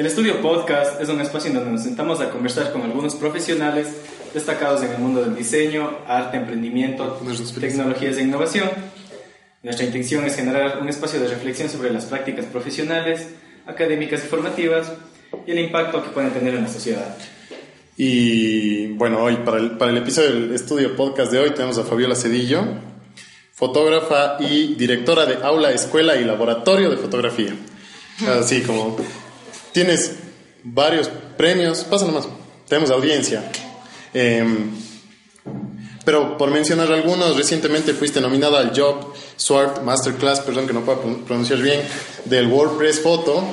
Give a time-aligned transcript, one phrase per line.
[0.00, 3.86] El estudio podcast es un espacio en donde nos sentamos a conversar con algunos profesionales
[4.32, 7.20] destacados en el mundo del diseño, arte, emprendimiento,
[7.60, 8.70] tecnologías e innovación.
[9.62, 13.28] Nuestra intención es generar un espacio de reflexión sobre las prácticas profesionales,
[13.66, 14.90] académicas y formativas
[15.46, 17.18] y el impacto que pueden tener en la sociedad.
[17.98, 21.84] Y bueno, hoy para el, para el episodio del estudio podcast de hoy tenemos a
[21.84, 22.64] Fabiola Cedillo,
[23.52, 27.54] fotógrafa y directora de aula, escuela y laboratorio de fotografía.
[28.40, 28.96] Así como
[29.72, 30.12] tienes
[30.62, 32.28] varios premios, pasa nomás,
[32.68, 33.50] tenemos audiencia.
[34.12, 34.70] Em,
[36.04, 41.00] pero por mencionar algunos, recientemente fuiste nominada al Job Sword Masterclass, perdón que no puedo
[41.24, 41.80] pronunciar bien,
[42.24, 43.44] del WordPress Photo.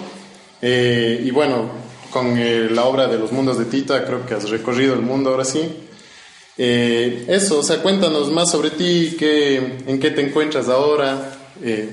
[0.61, 1.69] Eh, y bueno,
[2.09, 5.31] con eh, la obra de los mundos de Tita, creo que has recorrido el mundo
[5.31, 5.61] ahora sí.
[6.57, 11.33] Eh, eso, o sea, cuéntanos más sobre ti, qué, en qué te encuentras ahora,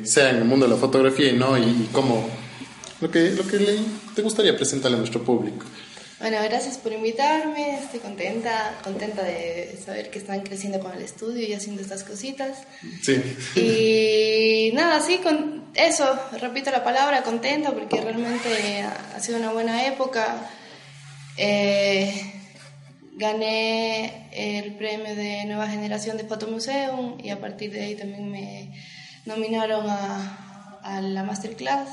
[0.05, 2.28] sea en el mundo de la fotografía y no, y cómo,
[3.00, 3.78] lo que, lo que le,
[4.14, 5.67] te gustaría presentarle a nuestro público.
[6.20, 11.47] Bueno, gracias por invitarme, estoy contenta, contenta de saber que están creciendo con el estudio
[11.47, 12.59] y haciendo estas cositas.
[13.03, 13.20] Sí.
[13.56, 19.86] Y nada, sí, con eso, repito la palabra, contenta porque realmente ha sido una buena
[19.86, 20.48] época.
[21.36, 22.33] Eh,
[23.17, 28.73] gané el premio de Nueva Generación de Fotomuseum y a partir de ahí también me
[29.27, 31.89] nominaron a, a la Masterclass.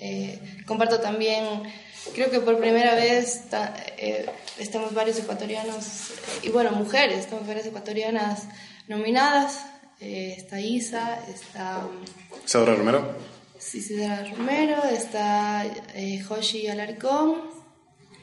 [0.00, 1.62] Eh, comparto también
[2.14, 3.42] Creo que por primera vez
[3.98, 4.26] eh,
[4.58, 8.48] estamos varios ecuatorianos, eh, y bueno, mujeres, estamos varias ecuatorianas
[8.88, 9.66] nominadas.
[10.00, 11.86] Eh, está Isa, está...
[12.44, 13.14] Isadora Romero.
[13.58, 15.66] Sí, Isadora Romero, está
[16.26, 17.42] Joshi Alarcón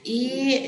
[0.03, 0.59] y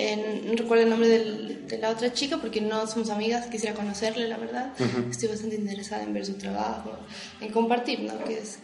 [0.46, 4.38] no recuerdo el nombre de la otra chica porque no somos amigas, quisiera conocerle, la
[4.38, 4.74] verdad.
[5.10, 6.92] Estoy bastante interesada en ver su trabajo,
[7.42, 8.24] en compartir, ¿no?
[8.24, 8.60] Que es,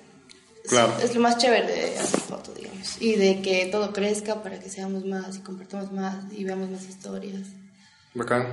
[1.03, 3.01] es, lo más chévere de hacer foto, digamos.
[3.01, 6.87] Y de que todo crezca para que seamos más y compartamos más y veamos más
[6.87, 7.47] historias.
[8.13, 8.47] Bacán.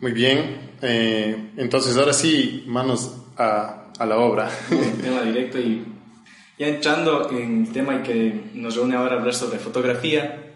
[0.00, 0.70] Muy bien.
[0.82, 4.50] Eh, entonces, ahora sí, manos a, a la obra.
[5.02, 5.84] tema directo y
[6.60, 10.52] ya entrando en el tema que nos reúne ahora hablar sobre fotografía,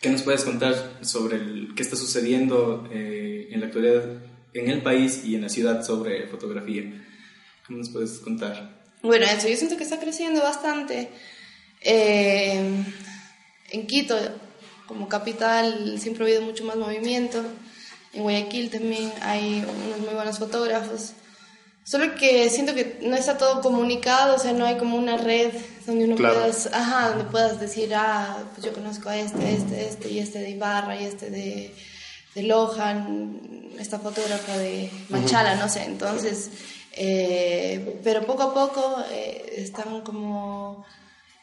[0.00, 4.04] ¿qué nos puedes contar sobre el, qué está sucediendo eh, en la actualidad
[4.54, 6.84] en el país y en la ciudad sobre fotografía?
[7.66, 8.77] ¿Cómo nos puedes contar?
[9.02, 11.10] Bueno, eso, yo siento que está creciendo bastante.
[11.80, 12.84] Eh,
[13.70, 14.16] en Quito,
[14.86, 17.42] como capital, siempre ha habido mucho más movimiento.
[18.12, 21.12] En Guayaquil también hay unos muy buenos fotógrafos.
[21.84, 25.52] Solo que siento que no está todo comunicado, o sea, no hay como una red
[25.86, 30.10] donde uno puedas, ajá, donde puedas decir, ah, pues yo conozco a este, este, este,
[30.10, 31.74] y este de Ibarra, y este de,
[32.34, 33.40] de Lohan,
[33.78, 35.84] esta fotógrafa de Machala, no sé.
[35.84, 36.50] Entonces,
[36.92, 40.84] eh, pero poco a poco eh, están como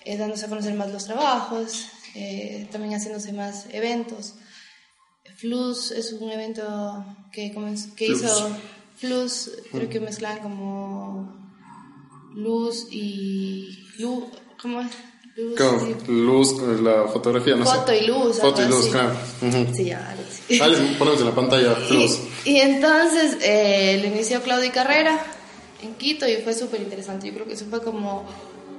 [0.04, 1.88] eh, dándose a conocer más los trabajos,
[2.72, 4.36] también haciéndose más eventos.
[5.36, 7.54] Flus es un evento que,
[7.96, 8.50] que hizo
[8.96, 11.36] Flus, creo que mezclan como
[12.34, 14.24] luz y luz,
[14.62, 14.92] ¿cómo es?
[15.36, 15.60] Luz,
[16.08, 16.12] y...
[16.12, 18.40] luz, la fotografía, no Foto y luz.
[18.40, 19.12] Foto y luz, claro.
[19.74, 20.16] Sí, ya,
[20.48, 20.60] sí.
[20.98, 21.78] ponemos en la pantalla
[22.46, 25.26] y entonces eh, lo inició Claudia Carrera,
[25.86, 27.28] en Quito y fue súper interesante.
[27.28, 28.26] Yo creo que eso fue como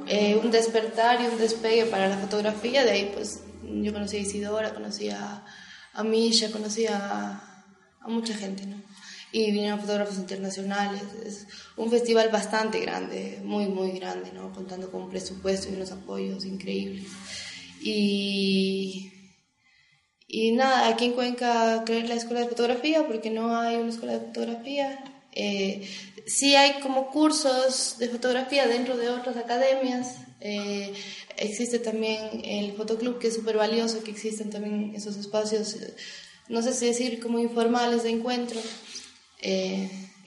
[0.07, 2.85] eh, un despertar y un despegue para la fotografía.
[2.85, 5.45] De ahí pues yo conocí a Isidora, conocí a,
[5.93, 7.65] a Misha, conocí a,
[8.01, 8.83] a mucha gente, ¿no?
[9.33, 11.03] Y vinieron fotógrafos internacionales.
[11.25, 11.47] Es
[11.77, 14.53] un festival bastante grande, muy, muy grande, ¿no?
[14.53, 17.09] Contando con un presupuesto y unos apoyos increíbles.
[17.83, 19.13] Y,
[20.27, 24.15] y nada, aquí en Cuenca creer la escuela de fotografía, porque no hay una escuela
[24.15, 25.05] de fotografía.
[25.33, 25.87] Eh,
[26.27, 30.17] sí hay como cursos de fotografía dentro de otras academias.
[30.41, 30.93] Eh,
[31.37, 35.95] existe también el fotoclub, que es súper valioso, que existen también esos espacios, eh,
[36.49, 38.61] no sé si decir como informales de encuentro.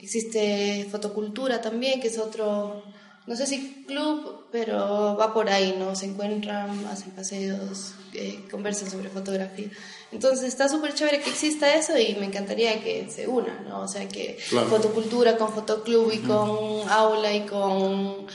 [0.00, 2.82] existe fotocultura también, que es otro
[3.30, 5.94] no sé si club, pero va por ahí, ¿no?
[5.94, 9.68] Se encuentran, hacen paseos, eh, conversan sobre fotografía.
[10.10, 13.82] Entonces está súper chévere que exista eso y me encantaría que se una, ¿no?
[13.82, 14.36] O sea, que
[14.68, 18.26] fotocultura con fotoclub y con aula y con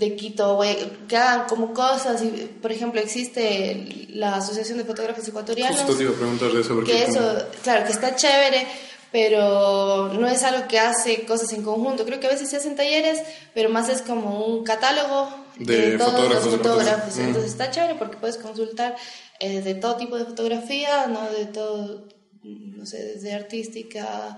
[0.00, 0.60] de Quito,
[1.06, 2.20] que hagan como cosas.
[2.20, 5.78] Y, por ejemplo, existe la Asociación de Fotógrafos Ecuatorianos.
[5.78, 6.82] Justo te iba a preguntar de eso.
[6.82, 8.66] Que eso, claro, que está chévere,
[9.12, 12.04] pero no es algo que hace cosas en conjunto.
[12.04, 13.22] Creo que a veces se hacen talleres,
[13.54, 15.28] pero más es como un catálogo
[15.58, 17.16] de, todos los fotógrafos.
[17.16, 17.20] Mm.
[17.20, 18.96] Entonces está chévere porque puedes consultar
[19.40, 21.30] eh, de todo tipo de fotografía, ¿no?
[21.30, 22.08] De todo,
[22.42, 24.36] no sé, desde artística,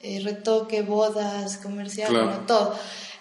[0.00, 2.74] eh, retoque, bodas, comercial, todo.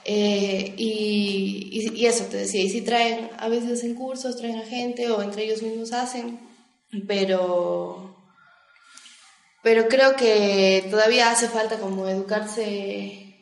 [0.06, 4.66] Eh, y, y, eso te decía, y si traen, a veces en cursos traen a
[4.66, 6.40] gente o entre ellos mismos hacen,
[7.08, 8.16] pero,
[9.62, 13.36] pero creo que todavía hace falta como educarse,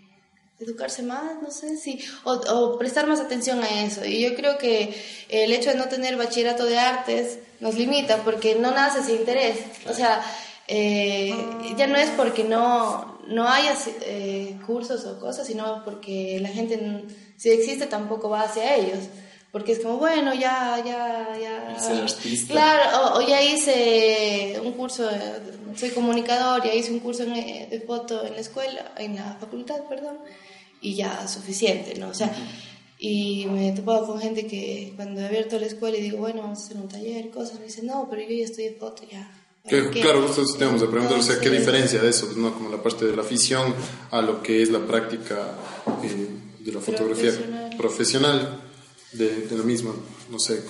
[0.60, 4.04] educarse más, no sé si, o, o prestar más atención a eso.
[4.06, 4.96] Y yo creo que
[5.30, 9.60] el hecho de no tener bachillerato de artes nos limita porque no nace ese interés.
[9.90, 10.24] O sea,
[10.68, 11.34] eh,
[11.78, 17.06] ya no es porque no, no haya eh, cursos o cosas, sino porque la gente,
[17.38, 19.00] si existe, tampoco va hacia ellos.
[19.58, 21.76] Porque es como, bueno, ya, ya, ya.
[22.48, 25.10] Claro, o, ya hice un curso,
[25.76, 30.20] soy comunicador, ya hice un curso de foto en la escuela, en la facultad, perdón,
[30.80, 32.10] y ya suficiente, ¿no?
[32.10, 32.32] O sea,
[33.00, 36.44] y me he topado con gente que cuando he abierto la escuela y digo, bueno,
[36.44, 39.28] vamos a hacer un taller, cosas, me dicen, no, pero yo ya de foto, ya
[39.92, 42.30] claro, justo tenemos de preguntar, o sea, ¿qué diferencia de eso?
[42.36, 42.54] ¿no?
[42.54, 43.74] Como la parte de la afición
[44.12, 45.56] a lo que es la práctica
[46.04, 46.28] eh,
[46.60, 47.32] de la fotografía
[47.78, 48.62] profesional,
[49.18, 49.94] de, lo mismo.
[50.30, 50.64] No sé,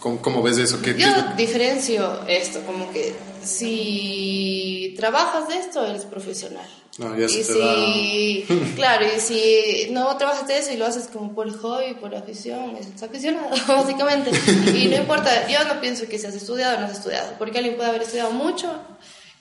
[0.00, 0.80] ¿cómo, cómo, ves eso?
[0.82, 6.68] ¿Qué, Yo diferencio esto, como que si trabajas de esto, eres profesional.
[6.98, 8.46] No, ya y si,
[8.76, 12.76] claro, y si no trabajas de eso y lo haces como por hobby, por afición,
[12.76, 14.30] es aficionado, básicamente.
[14.72, 17.76] Y no importa, yo no pienso que seas estudiado o no has estudiado, porque alguien
[17.76, 18.70] puede haber estudiado mucho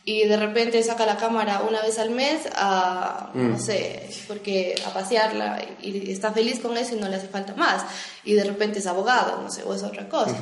[0.05, 3.59] y de repente saca la cámara una vez al mes a, no mm.
[3.59, 7.83] sé, porque a pasearla y está feliz con eso y no le hace falta más.
[8.25, 10.35] Y de repente es abogado, no sé, o es otra cosa.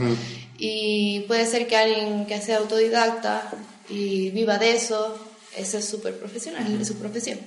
[0.57, 3.51] Y puede ser que alguien que sea autodidacta
[3.87, 5.15] y viva de eso,
[5.55, 7.37] eso es súper profesional, es su profesión.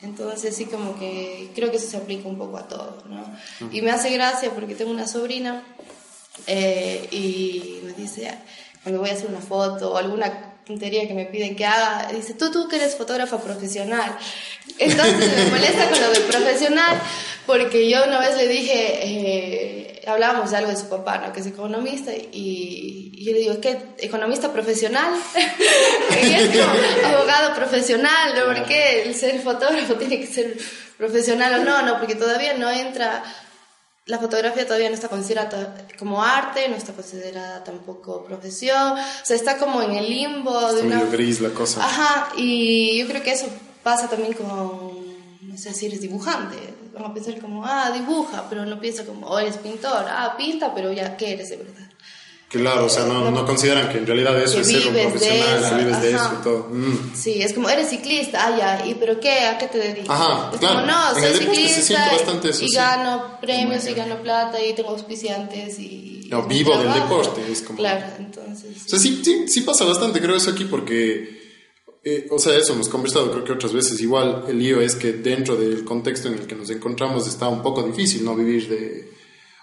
[0.00, 3.24] Entonces sí como que creo que eso se aplica un poco a todo, ¿no?
[3.72, 5.64] Y me hace gracia porque tengo una sobrina
[6.46, 8.32] eh, y me dice,
[8.84, 12.34] cuando voy a hacer una foto o alguna tontería que me piden que haga, dice,
[12.34, 14.16] tú, tú que eres fotógrafa profesional.
[14.78, 17.00] Entonces me molesta con lo de profesional
[17.46, 21.32] porque yo una vez le dije, eh, hablábamos de algo de su papá, ¿no?
[21.32, 23.78] que es economista, y, yo le digo, ¿qué?
[23.98, 25.12] ¿Economista profesional?
[26.22, 28.46] y es como abogado profesional, ¿no?
[28.46, 30.56] ¿Por qué el ser fotógrafo tiene que ser
[30.98, 31.82] profesional o no?
[31.82, 33.22] No, porque todavía no entra
[34.06, 39.36] la fotografía todavía no está considerada como arte, no está considerada tampoco profesión, o sea,
[39.36, 41.04] está como en el limbo de una...
[41.04, 41.84] gris la cosa.
[41.84, 43.46] Ajá, y yo creo que eso
[43.82, 44.46] pasa también con,
[45.42, 46.56] no sé si eres dibujante,
[46.92, 50.74] van a pensar como, ah, dibuja, pero no piensa como, oh, eres pintor, ah, pinta,
[50.74, 51.91] pero ya, ¿qué eres de verdad?
[52.52, 55.84] Claro, o sea, no, no, consideran que en realidad eso es ser un profesional, que
[55.84, 56.68] vives de eso y todo.
[56.70, 57.14] Mm.
[57.14, 59.46] Sí, es como, eres ciclista, ah, ya, ¿y pero qué?
[59.46, 60.10] ¿A qué te dedicas?
[60.10, 60.80] Ajá, es claro.
[60.80, 65.78] Como, no, soy ciclista bastante eso, y gano premios y gano plata y tengo auspiciantes
[65.78, 66.28] y...
[66.30, 67.78] No, vivo del deporte, es como...
[67.78, 68.84] Claro, entonces...
[68.84, 71.40] O sea, sí, sí, sí pasa bastante, creo eso aquí porque...
[72.04, 74.00] Eh, o sea, eso hemos conversado creo que otras veces.
[74.00, 77.62] Igual el lío es que dentro del contexto en el que nos encontramos está un
[77.62, 78.34] poco difícil, ¿no?
[78.34, 79.12] Vivir de,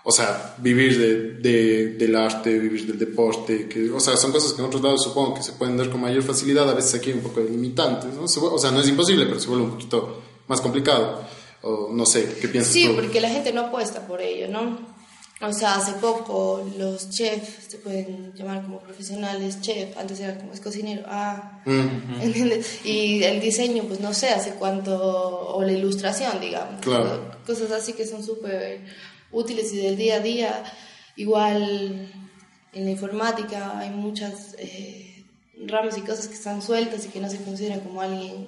[0.04, 4.54] o sea, vivir de, de, del arte, vivir del deporte, que, o sea, son cosas
[4.54, 7.10] que en otros lados supongo que se pueden dar con mayor facilidad, a veces aquí
[7.10, 8.24] hay un poco de limitantes, ¿no?
[8.24, 11.24] o sea, no es imposible, pero se vuelve un poquito más complicado.
[11.62, 14.80] O no sé, ¿qué piensas sí, porque la gente no apuesta por ello, ¿no?
[15.42, 20.54] O sea, hace poco los chefs se pueden llamar como profesionales chef, antes era como
[20.54, 22.22] es cocinero, ah, mm.
[22.22, 22.86] ¿entiendes?
[22.86, 26.82] Y el diseño, pues no sé, hace cuánto, o la ilustración, digamos.
[26.82, 27.32] Claro.
[27.46, 28.82] Cosas así que son súper
[29.32, 30.64] útiles y del día a día.
[31.16, 32.12] Igual
[32.74, 35.26] en la informática hay muchas eh,
[35.66, 38.48] ramas y cosas que están sueltas y que no se consideran como alguien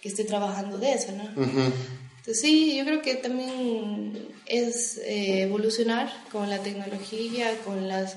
[0.00, 1.24] que, esté trabajando de eso, ¿no?
[1.24, 8.16] Entonces sí, yo creo que también es eh, evolucionar con la tecnología, con las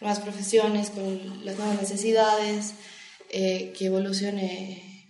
[0.00, 2.74] nuevas profesiones, con las nuevas necesidades,
[3.30, 5.06] eh, que evolucione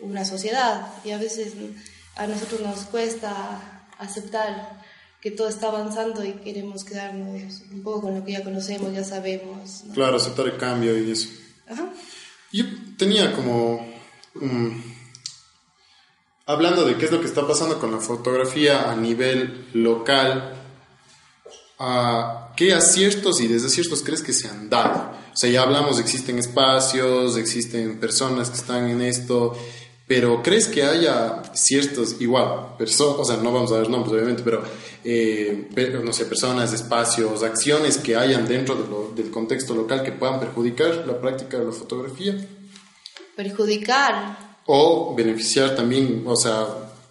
[0.00, 0.88] una sociedad.
[1.04, 1.54] Y a veces
[2.16, 4.80] a nosotros nos cuesta aceptar
[5.20, 9.04] que todo está avanzando y queremos quedarnos un poco con lo que ya conocemos, ya
[9.04, 9.84] sabemos.
[9.92, 11.28] Claro, aceptar el cambio y eso.
[12.52, 12.64] Yo
[12.96, 13.86] tenía como...
[16.46, 20.56] hablando de qué es lo que está pasando con la fotografía a nivel local,
[22.56, 25.12] ¿qué aciertos y desaciertos crees que se han dado?
[25.32, 29.56] O sea, ya hablamos, existen espacios, existen personas que están en esto,
[30.10, 34.42] pero ¿crees que haya ciertos, igual, personas, o sea, no vamos a ver nombres obviamente,
[34.42, 34.60] pero,
[35.04, 35.68] eh,
[36.02, 41.20] no sé, personas, espacios, acciones que hayan dentro del contexto local que puedan perjudicar la
[41.20, 42.34] práctica de la fotografía?
[43.36, 44.56] Perjudicar.
[44.66, 46.66] O beneficiar también, o sea,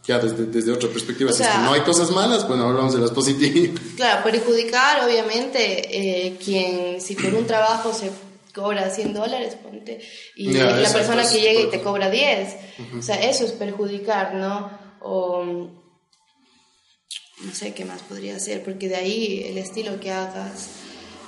[0.06, 3.00] ya desde, desde otra perspectiva, si es que no hay cosas malas, bueno, hablamos de
[3.00, 3.80] las positivas.
[3.96, 8.12] Claro, perjudicar, obviamente, eh, quien, si por un trabajo se
[8.54, 10.00] cobra 100 dólares, ponte,
[10.36, 12.56] y la persona que llega y te cobra 10,
[12.98, 14.72] o sea, eso es perjudicar, ¿no?
[15.02, 20.70] O no sé qué más podría ser, porque de ahí el estilo que hagas,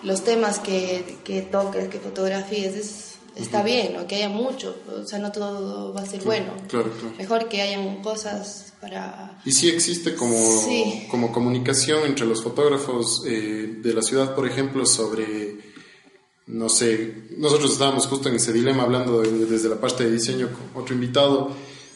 [0.04, 5.06] los temas que, que toques, que fotografíes, es está bien, o que haya mucho, o
[5.06, 6.54] sea, no todo va a ser bueno.
[6.68, 7.16] Claro, claro.
[7.18, 9.40] Mejor que hayan cosas para...
[9.46, 10.38] Y sí existe como,
[11.10, 15.71] como comunicación entre los fotógrafos eh, de la ciudad, por ejemplo, sobre,
[16.52, 20.84] no sé, nosotros estábamos justo en ese dilema hablando desde la parte de diseño con
[20.84, 21.52] otro invitado,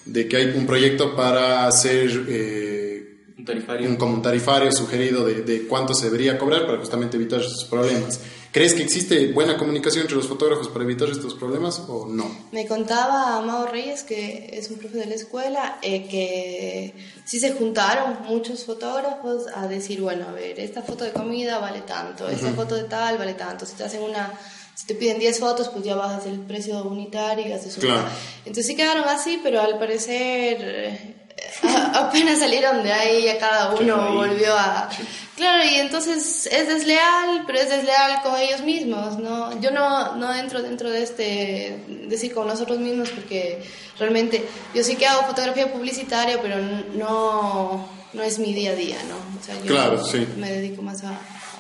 [0.06, 2.26] de que hay un proyecto para hacer...
[2.30, 3.90] Eh, un, tarifario.
[3.90, 8.22] un, tarifario sugerido de, de cuánto se debería cobrar para justamente evitar esos problemas.
[8.56, 12.26] ¿Crees que existe buena comunicación entre los fotógrafos para evitar estos problemas o no?
[12.54, 16.94] Me contaba Amado Reyes, que es un profe de la escuela, eh, que
[17.26, 21.82] sí se juntaron muchos fotógrafos a decir, bueno, a ver, esta foto de comida vale
[21.82, 24.32] tanto, esta foto de tal vale tanto, si te hacen una...
[24.74, 28.10] Si te piden 10 fotos, pues ya bajas el precio unitario y haces una.
[28.40, 31.16] Entonces sí quedaron así, pero al parecer eh,
[31.94, 34.90] apenas salieron de ahí, ya cada uno volvió a...
[35.36, 39.60] Claro, y entonces es desleal, pero es desleal con ellos mismos, ¿no?
[39.60, 43.62] Yo no, no entro dentro de este, decir con nosotros mismos, porque
[44.00, 46.56] realmente yo sí que hago fotografía publicitaria, pero
[46.96, 49.16] no, no es mi día a día, ¿no?
[49.38, 50.26] O sea, yo claro, sí.
[50.38, 51.20] me dedico más a,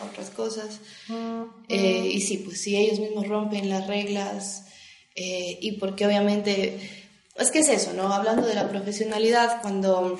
[0.09, 0.79] otras cosas.
[1.67, 4.65] Eh, y sí, pues si ellos mismos rompen las reglas,
[5.15, 6.79] eh, y porque obviamente
[7.35, 8.13] es que es eso, ¿no?
[8.13, 10.17] Hablando de la profesionalidad, cuando,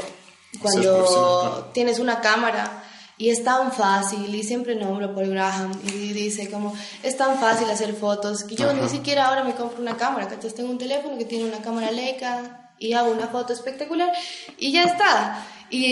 [0.61, 2.81] cuando tienes una cámara
[3.17, 7.69] y es tan fácil, y siempre nombro por Graham, y dice como, es tan fácil
[7.69, 10.77] hacer fotos, que yo ni siquiera ahora me compro una cámara, que entonces tengo un
[10.77, 14.11] teléfono que tiene una cámara Leica y hago una foto espectacular
[14.57, 15.45] y ya está.
[15.69, 15.85] Y,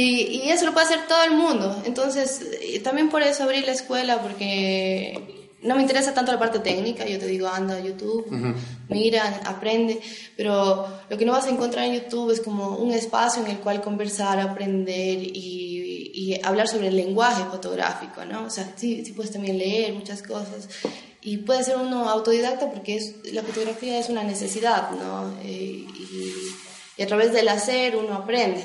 [0.43, 1.81] y eso lo puede hacer todo el mundo.
[1.85, 2.41] Entonces,
[2.83, 7.17] también por eso abrí la escuela, porque no me interesa tanto la parte técnica, yo
[7.19, 8.25] te digo, anda a YouTube,
[8.89, 9.99] mira, aprende,
[10.35, 13.57] pero lo que no vas a encontrar en YouTube es como un espacio en el
[13.59, 18.45] cual conversar, aprender y, y hablar sobre el lenguaje fotográfico, ¿no?
[18.45, 20.67] O sea, sí, sí, puedes también leer muchas cosas
[21.21, 25.33] y puede ser uno autodidacta porque es, la fotografía es una necesidad, ¿no?
[25.43, 26.53] Eh, y,
[26.97, 28.63] y a través del hacer uno aprende,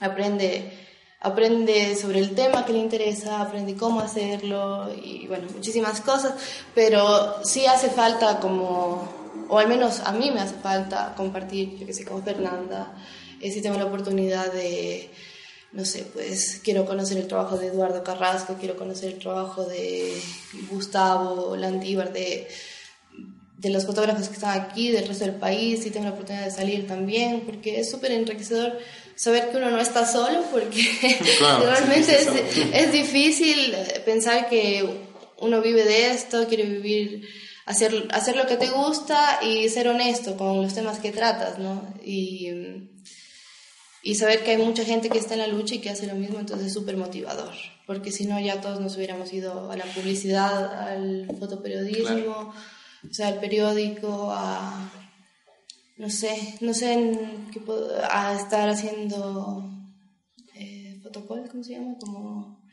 [0.00, 0.83] aprende
[1.24, 6.34] aprende sobre el tema que le interesa, aprende cómo hacerlo y bueno, muchísimas cosas,
[6.74, 9.08] pero sí hace falta como,
[9.48, 12.92] o al menos a mí me hace falta compartir, yo que sé, con Fernanda,
[13.40, 15.10] eh, si tengo la oportunidad de,
[15.72, 20.12] no sé, pues quiero conocer el trabajo de Eduardo Carrasco, quiero conocer el trabajo de
[20.70, 22.48] Gustavo Landívar, de
[23.64, 26.50] de los fotógrafos que están aquí, del resto del país, y tengo la oportunidad de
[26.50, 28.78] salir también, porque es súper enriquecedor
[29.16, 30.82] saber que uno no está solo, porque
[31.40, 32.28] realmente es,
[32.72, 34.88] es, difícil pensar que
[35.38, 37.28] uno vive de esto, quiere vivir,
[37.66, 41.94] hacer, hacer lo que te gusta y ser honesto con los temas que tratas, ¿no?
[42.04, 42.50] Y,
[44.02, 46.14] y saber que hay mucha gente que está en la lucha y que hace lo
[46.14, 47.54] mismo, entonces es súper motivador,
[47.86, 52.52] porque si no ya todos nos hubiéramos ido a la publicidad, al fotoperiodismo
[53.10, 54.90] o sea, el periódico, a,
[55.96, 57.60] no sé, no sé, en qué
[58.10, 59.64] a estar haciendo
[60.54, 61.00] eh,
[61.50, 61.94] ¿cómo se llama?
[62.00, 62.64] Como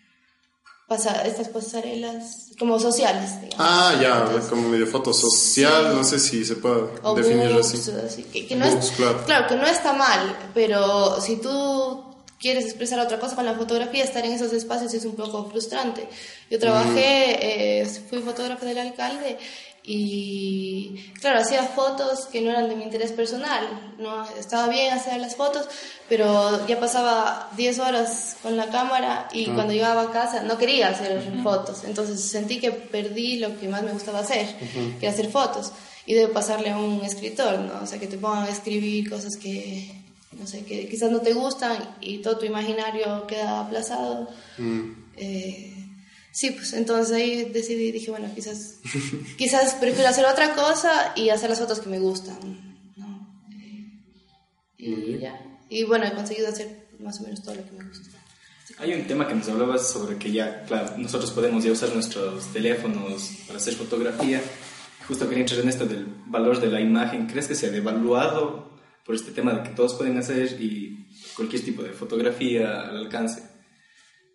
[0.87, 3.41] pasa, estas pasarelas, como sociales.
[3.41, 3.57] Digamos.
[3.59, 8.23] Ah, ya, como medio foto social, no sé si se puede definir así.
[8.23, 9.47] que, no es, claro.
[9.47, 14.25] que no está mal, pero si tú quieres expresar otra cosa con la fotografía, estar
[14.25, 16.09] en esos espacios es un poco frustrante.
[16.49, 19.37] Yo trabajé, eh, fui fotógrafa del alcalde
[19.83, 25.19] y claro, hacía fotos que no eran de mi interés personal, no estaba bien hacer
[25.19, 25.67] las fotos,
[26.07, 29.53] pero ya pasaba 10 horas con la cámara y ah.
[29.55, 33.81] cuando llegaba a casa no quería hacer fotos, entonces sentí que perdí lo que más
[33.81, 34.47] me gustaba hacer,
[34.99, 35.71] que era hacer fotos,
[36.05, 37.81] y debo pasarle a un escritor, ¿no?
[37.81, 39.91] O sea, que te pongan a escribir cosas que,
[40.37, 44.27] no sé, que quizás no te gustan y todo tu imaginario queda aplazado.
[44.57, 44.91] Mm.
[45.17, 45.80] Eh,
[46.31, 48.79] Sí, pues entonces ahí decidí, dije, bueno, quizás,
[49.37, 52.39] quizás prefiero hacer otra cosa y hacer las fotos que me gustan.
[52.95, 53.41] ¿no?
[54.77, 55.39] Y, ya.
[55.69, 58.17] Y bueno, he conseguido hacer más o menos todo lo que me gusta.
[58.77, 62.51] Hay un tema que nos hablabas sobre que ya, claro, nosotros podemos ya usar nuestros
[62.53, 64.41] teléfonos para hacer fotografía.
[65.07, 67.27] Justo quería entrar en esto del valor de la imagen.
[67.27, 68.71] ¿Crees que se ha devaluado
[69.05, 73.50] por este tema de que todos pueden hacer y cualquier tipo de fotografía al alcance?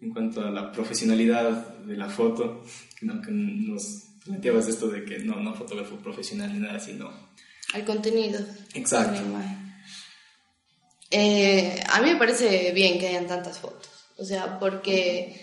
[0.06, 2.62] En cuanto a la profesionalidad de la foto,
[2.96, 7.10] que, no, que nos planteabas esto de que no, no fotógrafo profesional ni nada, sino...
[7.74, 8.38] Al contenido.
[8.74, 9.20] Exacto.
[11.10, 15.40] Eh, a mí me parece bien que hayan tantas fotos, o sea, porque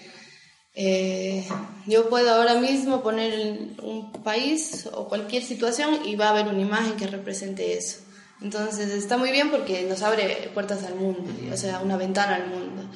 [0.75, 1.46] eh,
[1.86, 6.62] yo puedo ahora mismo poner un país o cualquier situación y va a haber una
[6.62, 8.00] imagen que represente eso.
[8.41, 12.48] Entonces está muy bien porque nos abre puertas al mundo, o sea, una ventana al
[12.48, 12.89] mundo.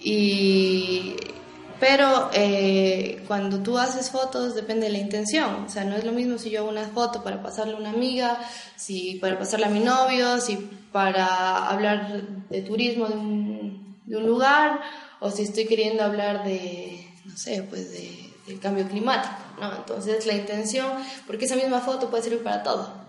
[0.00, 1.16] Y
[1.80, 6.12] pero eh, cuando tú haces fotos depende de la intención, o sea, no es lo
[6.12, 8.40] mismo si yo hago una foto para pasarle a una amiga,
[8.76, 10.56] si para pasarle a mi novio, si
[10.90, 14.80] para hablar de turismo de un, lugar,
[15.20, 19.76] o si estoy queriendo hablar de, no sé, pues de, del cambio climático, ¿no?
[19.76, 20.90] Entonces la intención,
[21.26, 23.07] porque esa misma foto puede servir para todo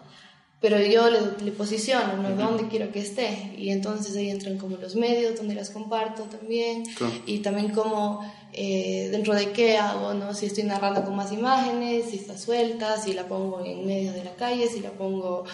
[0.61, 2.35] pero yo le, le posiciono, ¿no?
[2.35, 3.53] ¿Dónde quiero que esté?
[3.57, 6.83] Y entonces ahí entran como los medios donde las comparto también
[7.25, 10.33] y también como eh, dentro de qué hago, ¿no?
[10.33, 14.23] Si estoy narrando con más imágenes, si está suelta, si la pongo en medio de
[14.25, 15.45] la calle, si la pongo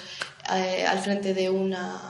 [0.54, 2.02] eh, al frente de una,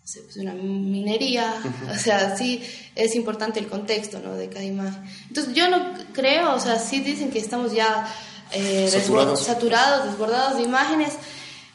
[0.00, 1.52] no sé, pues una minería,
[1.92, 2.62] o sea, sí
[2.94, 4.34] es importante el contexto, ¿no?
[4.34, 5.02] De cada imagen.
[5.28, 8.10] Entonces yo no creo, o sea, sí dicen que estamos ya
[8.52, 9.42] eh, Saturados.
[9.42, 11.14] saturados, desbordados de imágenes,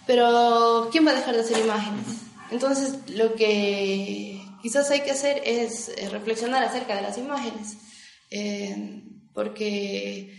[0.10, 2.08] pero ¿quién va a dejar de hacer imágenes?
[2.50, 7.78] Entonces, lo que quizás hay que hacer es eh, reflexionar acerca de las imágenes,
[8.32, 9.04] eh,
[9.36, 10.34] porque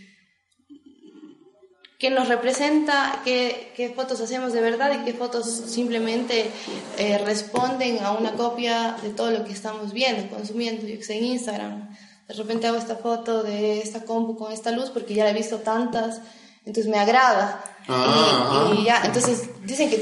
[1.97, 6.51] qué nos representa, qué, qué, fotos hacemos de verdad y qué fotos simplemente
[6.97, 10.85] eh, responden a una copia de todo lo que estamos viendo, consumiendo.
[10.85, 11.95] Yo sé, en Instagram,
[12.27, 15.33] de repente hago esta foto de esta compu con esta luz porque ya la he
[15.33, 16.19] visto tantas,
[16.65, 17.63] entonces me agrada.
[17.87, 19.97] Ah, y, y, ya, entonces dicen que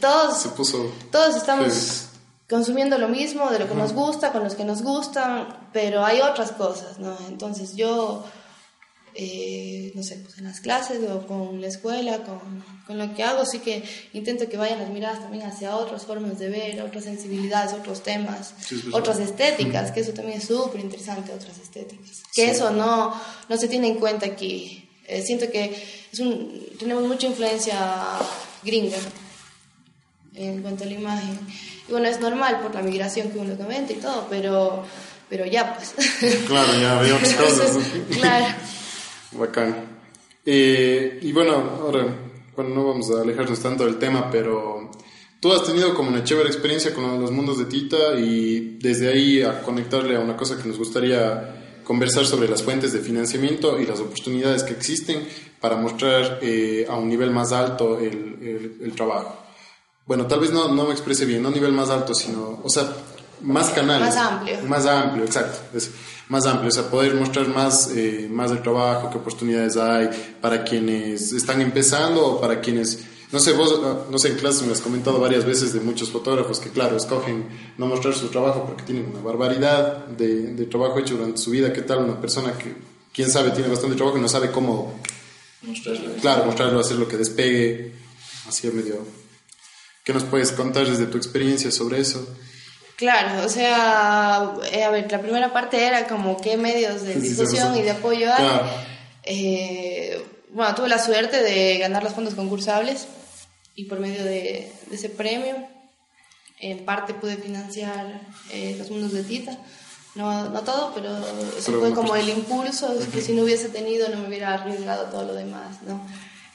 [0.00, 2.08] todos, puso todos estamos
[2.52, 6.20] consumiendo lo mismo, de lo que nos gusta, con los que nos gustan, pero hay
[6.20, 7.16] otras cosas, ¿no?
[7.28, 8.24] Entonces yo,
[9.14, 13.22] eh, no sé, pues en las clases o con la escuela, con, con, lo que
[13.22, 17.04] hago, sí que intento que vayan las miradas también hacia otras formas de ver, otras
[17.04, 18.82] sensibilidades, otros temas, sí.
[18.92, 22.22] otras estéticas, que eso también es súper interesante, otras estéticas.
[22.34, 24.81] Que eso no, no se tiene en cuenta aquí.
[25.06, 25.74] Eh, siento que
[26.12, 27.78] es un, tenemos mucha influencia
[28.62, 28.98] gringa
[30.34, 31.38] en cuanto a la imagen.
[31.88, 34.84] Y bueno, es normal por la migración que uno comenta y todo, pero,
[35.28, 35.94] pero ya pues.
[36.46, 37.76] Claro, ya cosas.
[37.76, 38.16] ¿no?
[38.20, 38.46] claro.
[39.32, 39.92] Bacán.
[40.44, 42.06] Eh, y bueno, ahora,
[42.56, 44.90] bueno, no vamos a alejarnos tanto del tema, pero
[45.40, 49.42] tú has tenido como una chévere experiencia con los mundos de Tita y desde ahí
[49.42, 53.86] a conectarle a una cosa que nos gustaría conversar sobre las fuentes de financiamiento y
[53.86, 55.26] las oportunidades que existen
[55.60, 59.36] para mostrar eh, a un nivel más alto el, el, el, trabajo.
[60.06, 62.68] Bueno, tal vez no, no me exprese bien, no a nivel más alto, sino, o
[62.68, 62.88] sea,
[63.42, 64.14] más canales.
[64.14, 64.58] Más amplio.
[64.66, 65.58] Más amplio, exacto.
[65.76, 65.90] Es
[66.28, 70.08] más amplio, o sea, poder mostrar más, eh, más del trabajo, qué oportunidades hay
[70.40, 74.72] para quienes están empezando o para quienes no sé, vos, no sé, en clases me
[74.72, 78.82] has comentado varias veces de muchos fotógrafos que, claro, escogen no mostrar su trabajo porque
[78.82, 81.72] tienen una barbaridad de, de, trabajo hecho durante su vida.
[81.72, 82.74] ¿Qué tal una persona que,
[83.10, 85.00] quién sabe, tiene bastante trabajo y no sabe cómo
[85.62, 86.12] mostrarlo?
[86.20, 87.92] Claro, mostrarlo, hacer lo que despegue,
[88.46, 88.98] así medio.
[90.04, 92.28] ¿Qué nos puedes contar desde tu experiencia sobre eso?
[92.96, 97.74] Claro, o sea, eh, a ver, la primera parte era como qué medios de difusión
[97.78, 98.44] y de apoyo hay.
[98.44, 98.66] Claro.
[99.22, 103.06] Eh, bueno, tuve la suerte de ganar los fondos concursables
[103.74, 105.68] y por medio de, de ese premio,
[106.62, 108.20] en parte pude financiar
[108.52, 109.58] eh, los mundos de Tita.
[110.14, 111.08] No, no todo, pero
[111.56, 114.54] eso pero fue como el impulso, es que si no hubiese tenido no me hubiera
[114.54, 116.06] arriesgado todo lo demás, ¿no?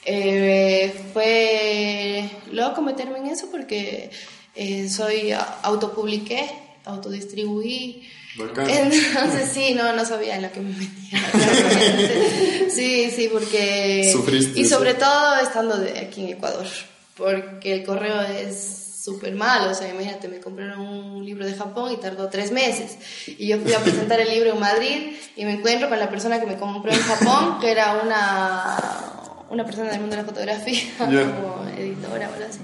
[0.06, 4.12] Eh, fue loco meterme en eso porque
[4.56, 6.50] eh, soy autopubliqué,
[6.86, 8.08] autodistribuí.
[8.38, 12.70] Entonces sí, no, no sabía en lo que me metía.
[12.70, 14.12] sí, sí, porque...
[14.14, 15.00] Sufriste y sobre eso.
[15.00, 16.68] todo estando de aquí en Ecuador,
[17.18, 21.94] porque el correo es súper malo, o sea, imagínate, me compraron un libro de Japón
[21.94, 22.98] y tardó tres meses.
[23.26, 26.42] Y yo fui a presentar el libro en Madrid y me encuentro con la persona
[26.42, 28.76] que me compró en Japón, que era una,
[29.50, 31.36] una persona del mundo de la fotografía, yeah.
[31.42, 32.60] como editora o algo así.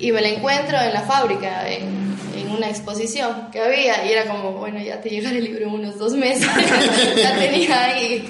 [0.00, 4.26] Y me la encuentro en la fábrica, en, en, una exposición que había, y era
[4.26, 6.46] como, bueno, ya te llegará el libro en unos dos meses,
[7.16, 8.28] ya tenía ahí.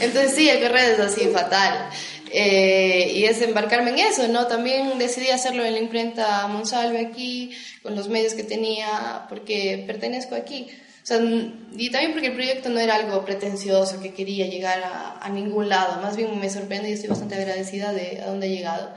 [0.00, 1.90] Entonces sí, el correo es así fatal.
[2.36, 4.48] Eh, y es embarcarme en eso, ¿no?
[4.48, 10.34] También decidí hacerlo en la imprenta Monsalve aquí, con los medios que tenía, porque pertenezco
[10.34, 10.66] aquí.
[11.04, 11.20] O sea,
[11.76, 15.68] y también porque el proyecto no era algo pretencioso, que quería llegar a, a ningún
[15.68, 16.02] lado.
[16.02, 18.92] Más bien me sorprende y estoy bastante agradecida de a dónde he llegado.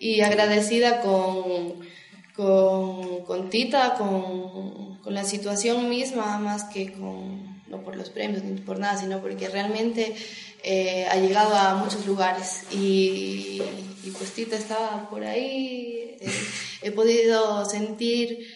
[0.00, 1.86] Y agradecida con,
[2.36, 8.42] con, con Tita, con, con la situación misma, más que con, no por los premios
[8.42, 10.14] ni por nada, sino porque realmente
[10.62, 13.62] eh, ha llegado a muchos lugares y,
[14.04, 16.30] y pues Tita estaba por ahí, eh,
[16.82, 18.46] he podido sentir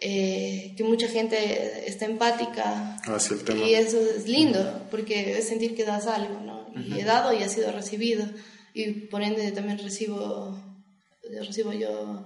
[0.00, 3.64] eh, que mucha gente está empática Hacia el tema.
[3.64, 6.64] y eso es lindo porque es sentir que das algo, ¿no?
[6.76, 8.26] Y he dado y ha sido recibido
[8.74, 10.58] y por ende también recibo,
[11.40, 12.24] recibo yo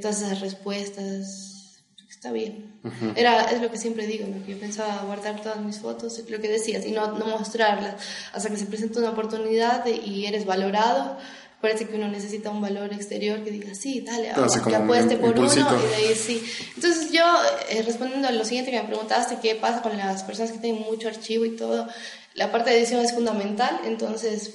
[0.00, 2.80] todas esas respuestas está bien.
[3.16, 4.44] Era, es lo que siempre digo, ¿no?
[4.44, 7.94] que yo pensaba guardar todas mis fotos, lo que decías, y no, no mostrarlas,
[8.32, 11.16] hasta que se presenta una oportunidad de- y eres valorado.
[11.62, 15.30] Parece que uno necesita un valor exterior que diga, sí, dale, Así que apueste por
[15.38, 15.76] uno, impulsito.
[15.84, 16.42] y de ahí sí.
[16.76, 17.22] Entonces yo,
[17.68, 20.80] eh, respondiendo a lo siguiente que me preguntaste, ¿qué pasa con las personas que tienen
[20.82, 21.86] mucho archivo y todo?
[22.34, 24.52] La parte de edición es fundamental, entonces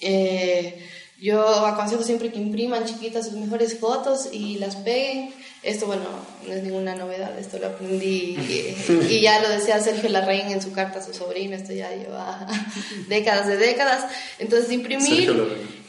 [0.00, 0.86] eh,
[1.20, 5.34] yo aconsejo siempre que impriman chiquitas sus mejores fotos y las peguen.
[5.64, 6.04] Esto, bueno,
[6.46, 8.76] no es ninguna novedad, esto lo aprendí y,
[9.10, 12.46] y ya lo decía Sergio Larraín en su carta a su sobrino, esto ya lleva
[13.08, 14.04] décadas de décadas.
[14.38, 15.34] Entonces imprimir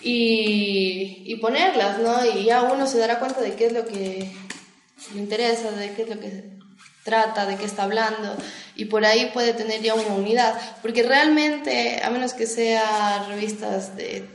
[0.01, 2.25] y, y ponerlas, ¿no?
[2.25, 4.31] Y ya uno se dará cuenta de qué es lo que
[5.13, 6.59] le interesa, de qué es lo que
[7.03, 8.35] trata, de qué está hablando,
[8.75, 13.95] y por ahí puede tener ya una unidad, porque realmente, a menos que sea revistas
[13.95, 14.25] de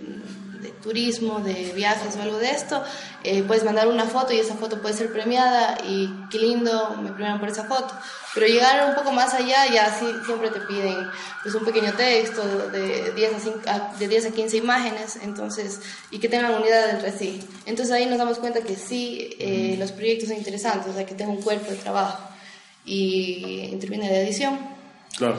[0.84, 2.82] turismo, de viajes o algo de esto,
[3.24, 7.10] eh, puedes mandar una foto y esa foto puede ser premiada y qué lindo, me
[7.10, 7.92] premian por esa foto.
[8.34, 10.96] Pero llegar un poco más allá, ya sí, siempre te piden
[11.42, 15.80] pues, un pequeño texto de 10, a 5 a- de 10 a 15 imágenes, entonces,
[16.10, 17.40] y que tengan unidad entre sí.
[17.66, 21.14] Entonces ahí nos damos cuenta que sí, eh, los proyectos son interesantes, o sea, que
[21.14, 22.18] tenga un cuerpo de trabajo
[22.84, 24.58] y interviene la edición.
[25.16, 25.36] Claro.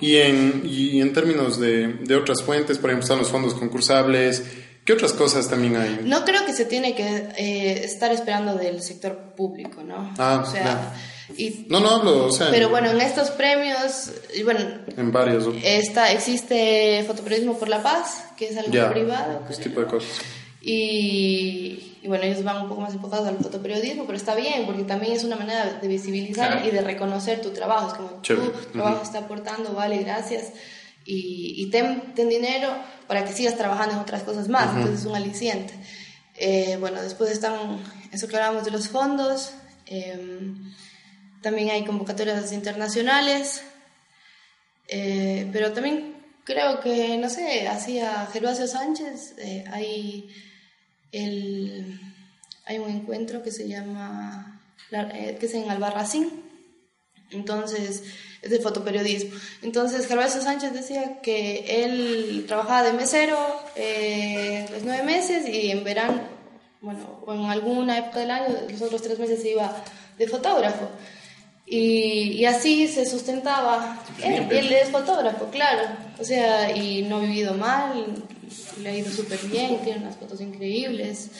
[0.00, 4.42] Y en, y en términos de, de otras fuentes, por ejemplo, están los fondos concursables.
[4.84, 6.00] ¿Qué otras cosas también hay?
[6.04, 10.12] No creo que se tiene que eh, estar esperando del sector público, ¿no?
[10.18, 10.94] Ah, o sea,
[11.36, 14.60] y, No, no hablo, o sea, pero en, bueno, en estos premios, y bueno,
[14.96, 15.46] en varios.
[15.62, 19.42] está, existe Fotoperiodismo por la Paz, que es algo Ya, privado.
[19.46, 19.58] creo.
[19.58, 20.10] tipo de cosas.
[20.62, 24.84] Y, y bueno, ellos van un poco más enfocados al fotoperiodismo, pero está bien, porque
[24.84, 26.68] también es una manera de visibilizar Claro.
[26.68, 27.88] y de reconocer tu trabajo.
[27.88, 28.48] Es como Chévere.
[28.50, 30.52] tu trabajo está aportando, vale, gracias.
[31.06, 32.68] Y, y ten, ten dinero
[33.06, 34.74] para que sigas trabajando en otras cosas más.
[34.76, 35.72] Entonces es un aliciente.
[36.36, 37.78] Eh, bueno, después están,
[38.12, 39.52] eso que hablábamos de los fondos.
[39.86, 40.52] eh,
[41.42, 43.62] también hay convocatorias internacionales.
[44.88, 50.28] Eh, pero también creo que, no sé, hacía Gervasio Sánchez, eh, hay,
[51.12, 52.00] el,
[52.66, 56.30] hay un encuentro que se llama, la- eh, que es en Albarracín,
[57.30, 58.02] entonces
[58.42, 59.38] es de fotoperiodismo.
[59.62, 63.38] Entonces Gervasio Sánchez decía que él trabajaba de mesero
[63.76, 66.20] eh, los nueve meses y en verano,
[66.80, 69.76] bueno, o en alguna época del año, los otros tres meses se iba
[70.18, 70.88] de fotógrafo.
[71.66, 74.02] Y, y así se sustentaba.
[74.24, 75.82] Él, él es fotógrafo, claro.
[76.18, 78.06] O sea, y no ha vivido mal,
[78.82, 81.30] le ha ido súper bien, tiene unas fotos increíbles.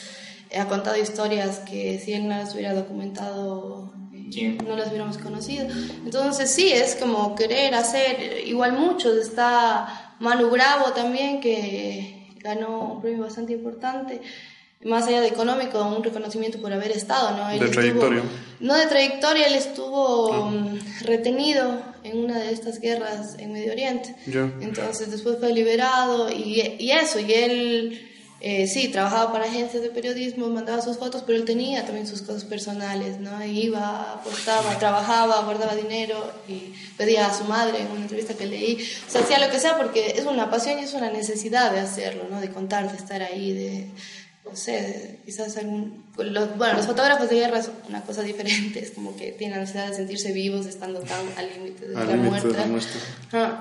[0.56, 4.58] Ha contado historias que si él no las hubiera documentado, eh, ¿Quién?
[4.66, 5.66] no las hubiéramos conocido.
[6.04, 9.16] Entonces sí, es como querer hacer, igual muchos.
[9.16, 14.20] Está Manu Bravo también, que ganó un premio bastante importante.
[14.82, 17.50] Más allá de económico, un reconocimiento por haber estado, ¿no?
[17.50, 18.22] Él De estuvo- trayectoria.
[18.60, 24.14] No de trayectoria, él estuvo mm, retenido en una de estas guerras en Medio Oriente.
[24.60, 28.10] Entonces después fue liberado y, y eso, y él
[28.42, 32.22] eh, sí, trabajaba para agencias de periodismo, mandaba sus fotos, pero él tenía también sus
[32.22, 33.44] cosas personales, ¿no?
[33.44, 38.78] Iba, apostaba, trabajaba, guardaba dinero y pedía a su madre en una entrevista que leí,
[39.06, 41.80] o sea, hacía lo que sea porque es una pasión y es una necesidad de
[41.80, 42.40] hacerlo, ¿no?
[42.40, 43.88] De contar, de estar ahí, de
[44.50, 46.04] no sé, quizás algún...
[46.18, 49.60] los- bueno, los fotógrafos de guerra es una cosa diferente, es como que tienen la
[49.62, 52.56] necesidad de sentirse vivos estando tan al límite de la muerte.
[53.32, 53.60] Ajá.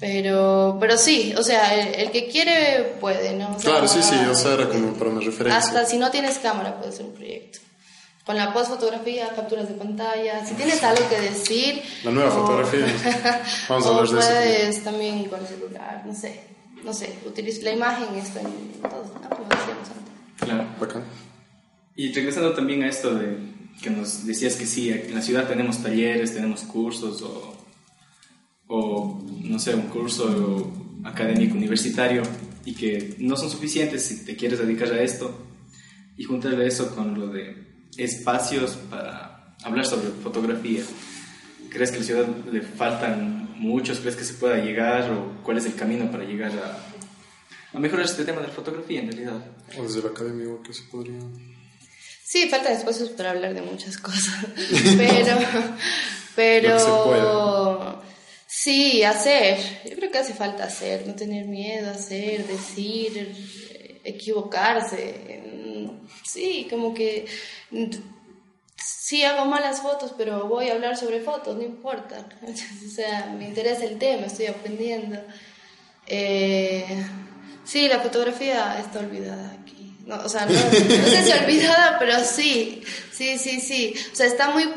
[0.00, 3.54] Pero, pero sí, o sea, el, el que quiere puede, ¿no?
[3.54, 5.56] O sea, Claro, sí, sí, o sea, era como para una referencia.
[5.56, 7.60] Hasta si no tienes cámara puede ser un proyecto.
[8.26, 11.82] Con la postfotografía, capturas de pantalla, si tienes algo que decir...
[12.04, 12.86] La nueva o- fotografía.
[13.68, 14.28] Vamos a hablar de eso.
[14.28, 16.40] puedes también con el celular, no sé,
[16.84, 18.48] no sé, utiliza la imagen está en
[18.80, 19.28] todo, ¿no?
[19.30, 20.12] Como decíamos antes.
[20.40, 20.66] Claro.
[20.80, 21.04] Bacán.
[21.96, 23.36] Y regresando también a esto de
[23.82, 27.54] que nos decías que sí, en la ciudad tenemos talleres, tenemos cursos o,
[28.68, 30.72] o no sé, un curso
[31.04, 32.22] académico universitario.
[32.64, 35.36] y que no son suficientes si te quieres dedicar a esto
[36.16, 40.82] y juntarle eso con lo de espacios para hablar sobre fotografía.
[41.70, 44.00] ¿Crees que a la ciudad le faltan muchos?
[44.00, 48.04] ¿Crees que se pueda llegar o cuál es el camino para llegar a, a mejorar
[48.04, 49.44] este tema de la fotografía en realidad?
[49.78, 51.18] O desde la academia, que se podría...
[52.24, 54.46] Sí, faltan espacios para hablar de muchas cosas,
[54.96, 55.38] pero,
[56.34, 58.02] pero
[58.46, 63.34] sí, hacer, yo creo que hace falta hacer, no tener miedo, hacer, decir,
[64.02, 65.42] equivocarse,
[66.24, 67.26] sí, como que
[68.84, 72.26] sí hago malas fotos, pero voy a hablar sobre fotos, no importa.
[72.42, 75.18] o sea, me interesa el tema, estoy aprendiendo.
[76.06, 77.06] Eh,
[77.64, 79.96] sí, la fotografía está olvidada aquí.
[80.06, 83.94] No, o sea, no, sé si olvidada, pero sí, sí, sí, sí.
[84.12, 84.68] O sea, está muy,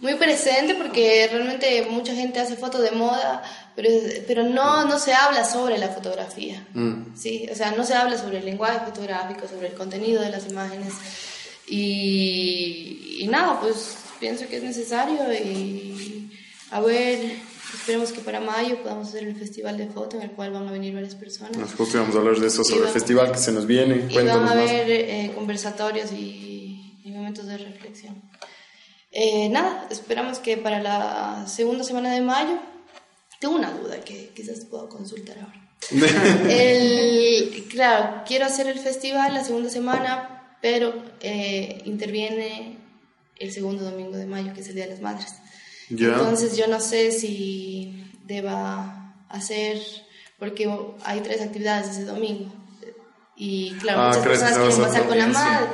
[0.00, 3.42] muy presente porque realmente mucha gente hace fotos de moda,
[3.76, 3.90] pero,
[4.26, 6.66] pero no, no se habla sobre la fotografía.
[6.74, 7.14] Mm.
[7.16, 10.46] Sí, o sea, no se habla sobre el lenguaje fotográfico, sobre el contenido de las
[10.48, 10.94] imágenes.
[11.66, 16.30] Y, y nada, pues pienso que es necesario y
[16.70, 17.18] a ver,
[17.74, 20.72] esperemos que para mayo podamos hacer el festival de foto en el cual van a
[20.72, 21.56] venir varias personas.
[21.56, 24.06] Nos justo íbamos a hablar de eso, sobre el festival que se nos viene.
[24.08, 28.22] Y van a haber eh, conversatorios y, y, momentos de reflexión.
[29.10, 32.56] Eh, nada, esperamos que para la segunda semana de mayo,
[33.40, 35.60] tengo una duda que quizás puedo consultar ahora.
[36.48, 40.29] el, claro, quiero hacer el festival la segunda semana
[40.60, 42.78] pero eh, interviene
[43.36, 45.34] el segundo domingo de mayo, que es el Día de las Madres.
[45.90, 49.80] Entonces yo no sé si deba hacer,
[50.38, 50.70] porque
[51.04, 52.52] hay tres actividades ese domingo.
[53.36, 55.66] Y claro, ah, muchas personas quieren pasar con la madre.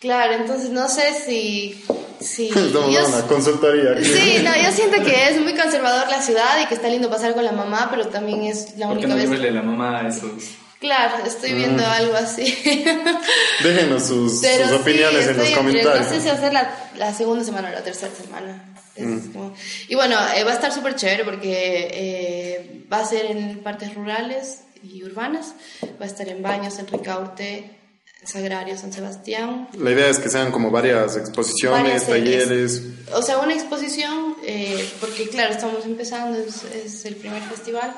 [0.00, 1.82] Claro, entonces no sé si...
[2.20, 4.02] si no, una consultoría.
[4.04, 7.34] Sí, no, yo siento que es muy conservador la ciudad y que está lindo pasar
[7.34, 9.28] con la mamá, pero también es la única vez...
[9.28, 11.90] ¿Por qué no la mamá a esos Claro, estoy viendo mm.
[11.90, 12.42] algo así.
[13.62, 16.06] Déjenos sus, opiniones en los comentarios.
[16.06, 18.64] no sé si hacer la, la, segunda semana o la tercera semana.
[18.96, 19.52] Mm.
[19.88, 23.94] y bueno, eh, va a estar súper chévere porque eh, va a ser en partes
[23.94, 25.54] rurales y urbanas.
[26.00, 27.78] Va a estar en Baños, en Ricaurte,
[28.22, 29.68] en Sagrario, San Sebastián.
[29.78, 32.84] La idea es que sean como varias exposiciones, talleres.
[33.12, 37.94] o sea, una exposición, eh, porque claro, estamos empezando, es, es el primer festival.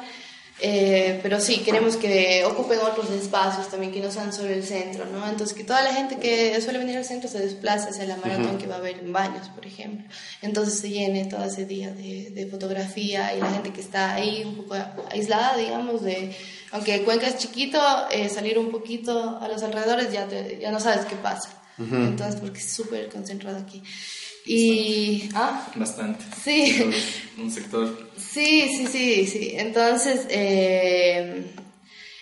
[0.64, 5.05] Eh, pero sí, queremos que ocupen otros espacios también que no sean solo el centro,
[5.07, 5.29] ¿no?
[5.29, 8.59] Entonces, que toda la gente que suele venir al centro se desplace hacia la maratón
[8.59, 10.07] que va a haber en Baños, por ejemplo.
[10.40, 14.44] Entonces se llene todo ese día de, de, fotografía y la gente que está ahí
[14.44, 14.77] un poco
[15.11, 16.33] aislada, digamos, de,
[16.70, 17.81] aunque Cuenca es chiquito,
[18.12, 21.61] eh, salir un poquito a los alrededores ya, ya no sabes qué pasa.
[21.77, 23.83] Entonces, porque es súper concentrado aquí.
[24.44, 26.24] Y, ah, bastante.
[26.42, 26.90] Sí.
[27.38, 28.11] Un sector.
[28.16, 29.52] Sí, sí, sí, sí.
[29.57, 31.44] Entonces, eh,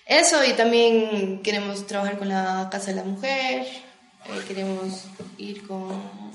[0.06, 5.04] eso y también queremos trabajar con la Casa de la Mujer, eh, queremos
[5.38, 5.88] ir con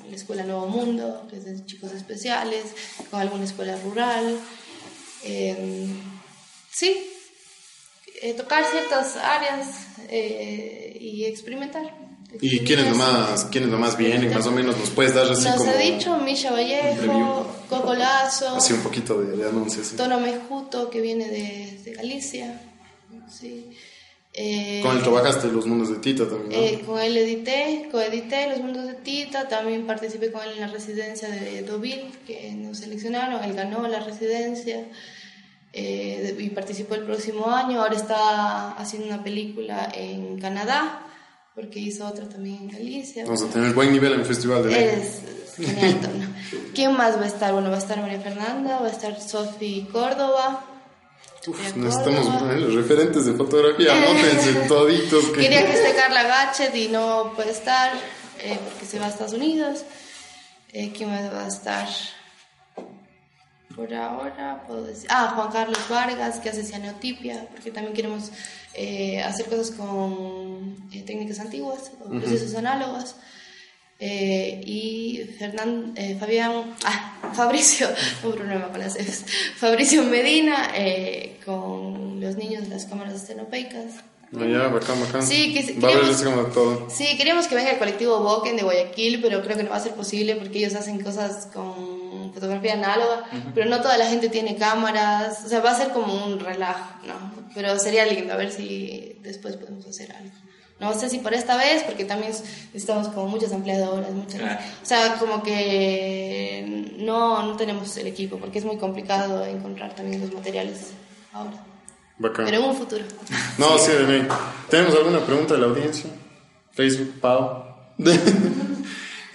[0.10, 2.64] la Escuela Nuevo Mundo, que es de chicos especiales,
[3.12, 4.40] con alguna escuela rural.
[5.24, 5.88] Eh,
[6.72, 7.12] sí,
[8.38, 12.05] tocar ciertas áreas y experimentar.
[12.42, 14.34] ¿Y quiénes nomás, quiénes nomás vienen?
[14.34, 15.66] Más o menos nos puedes dar así nos como...
[15.66, 18.56] Nos ha dicho Misha Vallejo, Coco Lazo...
[18.58, 19.94] Así un poquito de, de anuncios.
[19.96, 22.62] Tono Mejuto, que viene de, de Galicia.
[23.30, 23.72] Sí.
[24.38, 26.58] Eh, con él trabajaste Los Mundos de Tita también, ¿no?
[26.58, 30.68] eh, con él edité, coedité Los Mundos de Tita, también participé con él en la
[30.68, 34.90] residencia de Deauville, que nos seleccionaron, él ganó la residencia
[35.72, 41.05] eh, y participó el próximo año, ahora está haciendo una película en Canadá,
[41.56, 43.24] porque hizo otra también en Galicia.
[43.24, 45.22] Vamos a tener buen nivel en el festival de Es
[45.56, 46.36] genial,
[46.76, 47.54] ¿Quién más va a estar?
[47.54, 50.66] Bueno, va a estar María Fernanda, va a estar Sofi Córdoba.
[51.48, 55.26] Uf, necesitamos los referentes de fotografía, anótense toditos.
[55.28, 55.42] Que...
[55.42, 57.94] Quería que esté Carla Gachet y no puede estar
[58.42, 59.84] eh, porque se va a Estados Unidos.
[60.74, 61.88] Eh, ¿Quién más va a estar?
[63.76, 65.08] Por ahora puedo decir.
[65.12, 68.32] Ah, Juan Carlos Vargas, que hace cianotipia, porque también queremos
[68.74, 73.16] eh, hacer cosas con eh, técnicas antiguas o procesos análogos.
[74.00, 77.90] Eh, y Fernán, Fabián, ah, Fabricio,
[78.24, 78.98] un problema con las
[79.58, 80.70] Fabricio Medina
[81.46, 84.04] con los niños de las cámaras estenopeicas.
[84.32, 85.26] Ya, bacán, bacán.
[85.26, 86.90] Sí, que, va a haber como todo.
[86.90, 89.80] Sí, queríamos que venga el colectivo Boken de Guayaquil, pero creo que no va a
[89.80, 94.58] ser posible porque ellos hacen cosas con fotografía análoga, pero no toda la gente tiene
[94.58, 97.46] cámaras, o sea, va a ser como un relajo, ¿no?
[97.54, 100.32] Pero sería lindo, a ver si después podemos hacer algo.
[100.80, 102.34] No sé si por esta vez, porque también
[102.74, 104.42] necesitamos como muchas ampliadoras, muchas...
[104.42, 110.20] O sea, como que no, no tenemos el equipo, porque es muy complicado encontrar también
[110.20, 110.92] los materiales
[111.32, 111.64] ahora.
[112.18, 112.48] Bacán.
[112.48, 113.04] En un futuro.
[113.58, 114.28] No, sí, de
[114.70, 116.10] ¿Tenemos alguna pregunta de la audiencia?
[116.72, 117.64] Facebook, Pau.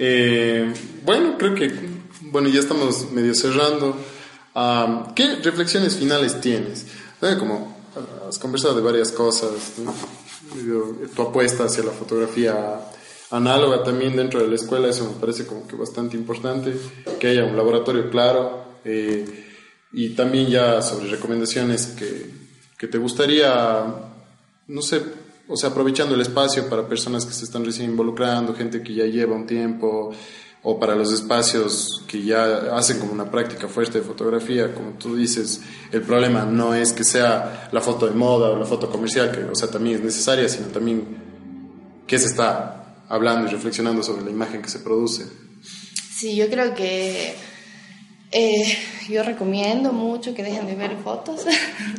[0.02, 0.72] Eh,
[1.04, 1.70] bueno, creo que
[2.30, 3.96] bueno, ya estamos medio cerrando.
[5.14, 6.86] ¿Qué reflexiones finales tienes?
[7.38, 7.76] Como
[8.26, 9.50] has conversado de varias cosas,
[11.14, 12.80] tu apuesta hacia la fotografía
[13.30, 16.74] análoga también dentro de la escuela, eso me parece como que bastante importante,
[17.18, 19.46] que haya un laboratorio claro eh,
[19.92, 22.39] y también ya sobre recomendaciones que,
[22.80, 23.84] que te gustaría,
[24.68, 25.02] no sé,
[25.46, 29.04] o sea, aprovechando el espacio para personas que se están recién involucrando, gente que ya
[29.04, 30.14] lleva un tiempo,
[30.62, 35.14] o para los espacios que ya hacen como una práctica fuerte de fotografía, como tú
[35.14, 35.60] dices,
[35.92, 39.44] el problema no es que sea la foto de moda o la foto comercial, que
[39.44, 41.18] o sea, también es necesaria, sino también
[42.06, 45.26] qué se está hablando y reflexionando sobre la imagen que se produce.
[46.16, 47.34] Sí, yo creo que
[48.32, 51.44] eh, yo recomiendo mucho que dejen de ver fotos.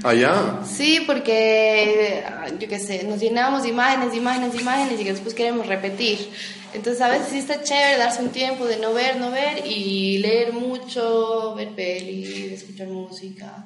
[0.04, 2.24] ¿Ah, Sí, porque,
[2.58, 6.30] yo qué sé, nos llenamos de imágenes, imágenes, imágenes y que después queremos repetir.
[6.74, 10.20] Entonces a veces sí está chévere darse un tiempo de no ver, no ver y
[10.20, 13.66] leer mucho, ver pelis, escuchar música.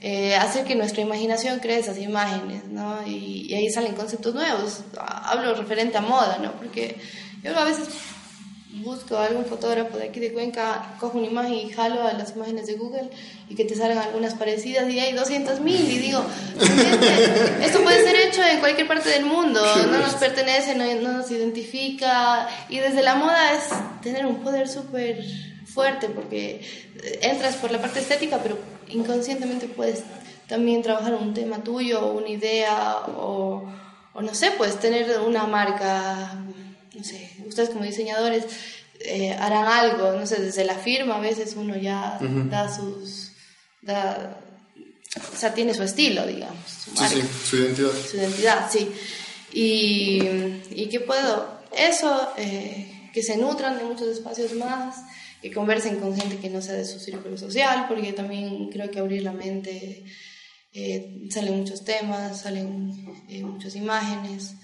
[0.00, 3.06] Eh, hacer que nuestra imaginación cree esas imágenes, ¿no?
[3.06, 4.80] Y, y ahí salen conceptos nuevos.
[4.98, 6.52] Hablo referente a moda, ¿no?
[6.52, 6.96] Porque
[7.42, 7.88] yo a veces
[8.72, 12.34] busco a algún fotógrafo de aquí de Cuenca, cojo una imagen y jalo a las
[12.34, 13.10] imágenes de Google
[13.48, 16.24] y que te salgan algunas parecidas y hay 200 mil y digo,
[17.62, 21.30] esto puede ser hecho en cualquier parte del mundo, no nos pertenece, no, no nos
[21.30, 23.64] identifica y desde la moda es
[24.02, 25.22] tener un poder súper
[25.66, 26.62] fuerte porque
[27.20, 28.58] entras por la parte estética pero
[28.88, 30.02] inconscientemente puedes
[30.46, 33.70] también trabajar un tema tuyo una idea o,
[34.14, 36.38] o no sé, puedes tener una marca
[36.94, 38.44] no sé, ustedes como diseñadores
[39.00, 43.32] eh, harán algo, no sé, desde la firma a veces uno ya da sus...
[43.80, 44.38] Da,
[45.16, 46.64] o sea, tiene su estilo, digamos.
[46.66, 47.90] Su, sí, sí, su identidad.
[48.10, 48.90] Su identidad, sí.
[49.52, 50.22] Y,
[50.70, 54.96] y que puedo, eso, eh, que se nutran de muchos espacios más,
[55.42, 59.00] que conversen con gente que no sea de su círculo social, porque también creo que
[59.00, 60.04] abrir la mente,
[60.72, 62.94] eh, salen muchos temas, salen
[63.42, 64.54] muchas imágenes.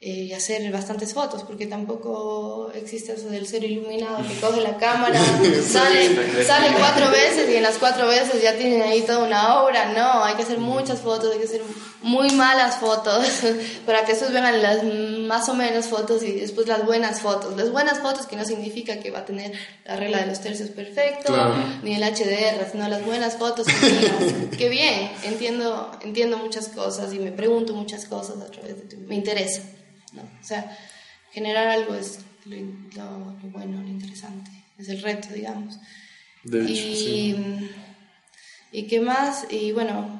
[0.00, 4.76] Eh, y hacer bastantes fotos, porque tampoco existe eso del ser iluminado que coge la
[4.76, 5.20] cámara,
[5.68, 9.92] sale, sale cuatro veces y en las cuatro veces ya tienen ahí toda una obra.
[9.94, 11.62] No, hay que hacer muchas fotos, hay que hacer
[12.00, 13.26] muy malas fotos
[13.86, 17.56] para que después vengan las más o menos fotos y después las buenas fotos.
[17.56, 19.50] Las buenas fotos que no significa que va a tener
[19.84, 21.34] la regla de los tercios perfecto,
[21.82, 27.18] ni el HDR, sino las buenas fotos que que bien, entiendo, entiendo muchas cosas y
[27.18, 29.62] me pregunto muchas cosas a través de me interesa.
[30.12, 30.22] ¿No?
[30.22, 30.76] O sea,
[31.32, 35.78] generar algo es lo, bueno, lo interesante, es el reto, digamos.
[36.44, 37.70] y,
[38.72, 40.17] y qué más, y bueno,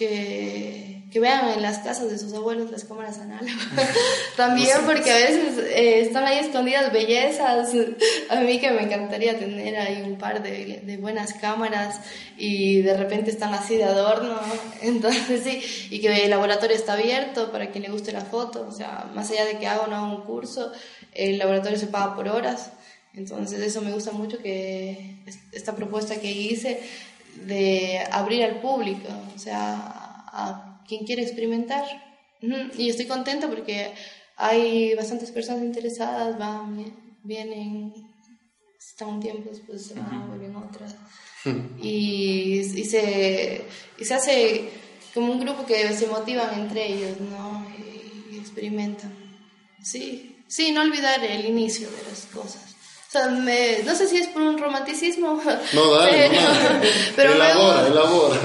[0.00, 3.54] que, que, vean en las casas de sus abuelos las cámaras análogas.
[4.36, 7.70] También porque a veces eh, están ahí escondidas bellezas.
[8.30, 12.00] A mí que me encantaría tener ahí un par de, de, buenas cámaras
[12.38, 14.40] y de repente están así de adorno.
[14.80, 18.66] Entonces sí, y que el laboratorio está abierto para quien le guste la foto.
[18.66, 20.72] O sea, más allá de que haga o no haga un curso,
[21.12, 22.70] el laboratorio se paga por horas.
[23.12, 25.16] Entonces eso me gusta mucho que
[25.52, 26.80] esta propuesta que hice
[27.46, 31.84] de abrir al público, o sea, a, quien quiere experimentar.
[32.76, 33.92] Y estoy contenta porque
[34.36, 36.84] hay bastantes personas interesadas, van,
[37.22, 37.92] vienen,
[38.78, 40.96] están un tiempo, después se van, vuelven otras.
[41.80, 43.62] y, y, se,
[43.98, 44.70] y se hace
[45.14, 47.66] como un grupo que se motivan entre ellos, ¿no?
[47.78, 49.12] Y, y experimentan.
[49.82, 52.69] Sí, sí, no olvidar el inicio de las cosas.
[53.10, 55.40] O sea, me, no sé si es por un romanticismo.
[55.72, 56.30] No, dale,
[57.16, 58.38] pero, elabora, me, elabora.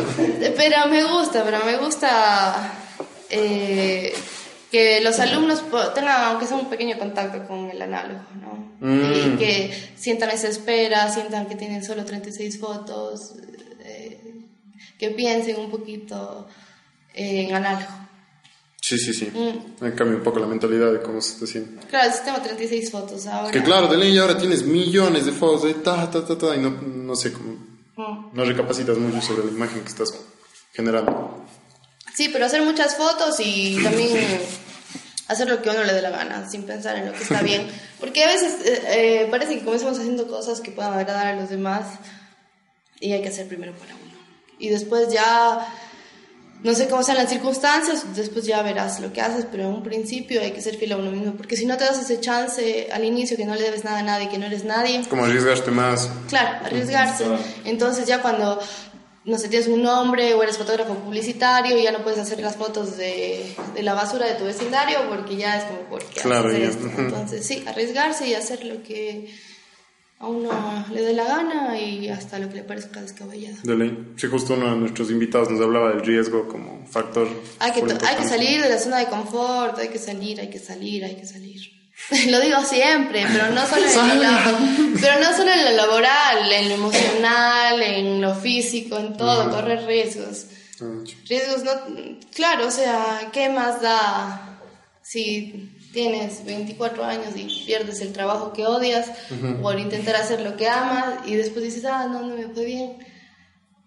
[0.58, 2.74] Pero me gusta, pero me gusta
[3.30, 4.12] eh,
[4.72, 5.62] que los alumnos
[5.94, 8.92] tengan, aunque sea un pequeño contacto con el análogo, ¿no?
[8.92, 9.38] Y mm.
[9.38, 13.36] que sientan esa espera, sientan que tienen solo 36 fotos,
[13.82, 14.20] eh,
[14.98, 16.48] que piensen un poquito
[17.14, 17.94] en análogo.
[18.86, 19.32] Sí, sí, sí.
[19.34, 19.96] Mm.
[19.96, 21.82] Cambia un poco la mentalidad de cómo se está haciendo.
[21.88, 23.50] Claro, tengo 36 fotos ahora.
[23.50, 26.60] Que claro, de ley ahora tienes millones de fotos, de ta, ta, ta, ta, y
[26.60, 27.54] no, no sé cómo.
[27.96, 28.36] Mm.
[28.38, 30.14] No recapacitas mucho sobre la imagen que estás
[30.72, 31.44] generando.
[32.14, 34.40] Sí, pero hacer muchas fotos y también
[35.30, 37.68] hacer lo que uno le dé la gana, sin pensar en lo que está bien.
[38.00, 41.50] Porque a veces eh, eh, parece que comenzamos haciendo cosas que puedan agradar a los
[41.50, 41.88] demás
[43.00, 44.14] y hay que hacer primero para uno.
[44.60, 45.74] Y después ya
[46.64, 49.84] no sé cómo sean las circunstancias, después ya verás lo que haces, pero en un
[49.84, 52.88] principio hay que ser fiel a uno mismo, porque si no te das ese chance
[52.92, 55.04] al inicio que no le debes nada a nadie, que no eres nadie.
[55.08, 56.10] Como arriesgarte más.
[56.28, 57.26] Claro, arriesgarse.
[57.66, 58.60] Entonces ya cuando
[59.26, 62.96] no sé, tienes un nombre o eres fotógrafo publicitario ya no puedes hacer las fotos
[62.96, 67.02] de, de la basura de tu vecindario porque ya es como, porque Claro, haces ya.
[67.02, 69.34] Entonces, sí, arriesgarse y hacer lo que
[70.26, 73.58] a uno le dé la gana y hasta lo que le parezca descabellado.
[73.64, 74.14] De ley.
[74.18, 77.28] Sí, justo uno de nuestros invitados nos hablaba del riesgo como factor.
[77.60, 80.60] Hay que, hay que salir de la zona de confort, hay que salir, hay que
[80.60, 81.62] salir, hay que salir.
[82.30, 84.60] lo digo siempre, pero no solo en lo, la-
[85.00, 89.86] pero no solo en lo laboral, en lo emocional, en lo físico, en todo, correr
[89.86, 90.48] riesgos.
[90.82, 90.86] Ah,
[91.30, 91.72] Riesgos no,
[92.34, 94.60] claro, o sea, ¿qué más da
[95.02, 99.10] si tienes 24 años y pierdes el trabajo que odias
[99.62, 102.98] por intentar hacer lo que amas y después dices, ah, no, no me fue bien?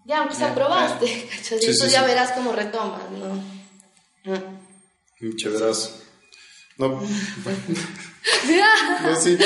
[0.06, 1.60] Ya, aunque sea, probaste, ¿cachai?
[1.60, 2.06] Sí, Eso sí, ya sí.
[2.06, 3.34] verás cómo retomas, ¿no?
[4.24, 5.36] Mm.
[5.36, 6.00] Chéverazo.
[6.78, 6.88] No.
[9.02, 9.36] no, sí.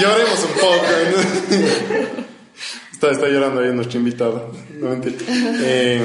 [0.00, 0.84] Lloremos un poco.
[1.12, 1.18] ¿no?
[2.92, 4.52] está, está llorando ahí nuestro invitado.
[4.70, 5.18] No mentira.
[5.28, 6.02] Eh,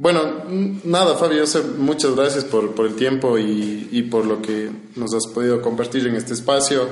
[0.00, 0.44] bueno,
[0.84, 1.44] nada, Fabio,
[1.76, 6.06] muchas gracias por, por el tiempo y, y por lo que nos has podido compartir
[6.06, 6.88] en este espacio.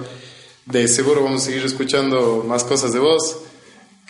[0.67, 3.39] De seguro vamos a seguir escuchando más cosas de vos.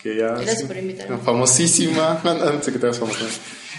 [0.03, 1.17] Que ya, Gracias por invitarme.
[1.19, 2.19] Famosísima.
[2.25, 3.25] Antes de que te hagas famosa.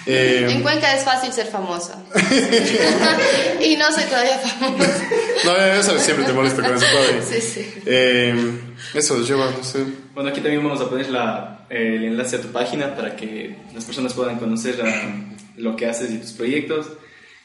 [0.07, 2.03] Eh, En Cuenca es fácil ser famosa.
[3.63, 5.05] y no soy todavía famosa.
[5.45, 7.23] No, ya sabes, siempre te molesto con eso todavía.
[7.23, 7.75] Sí, sí.
[7.85, 8.61] Eh,
[8.95, 9.85] eso lleva, no sé.
[10.15, 13.85] Bueno, aquí también vamos a poner la, el enlace a tu página para que las
[13.85, 15.15] personas puedan conocer ah,
[15.57, 16.87] lo que haces y tus proyectos.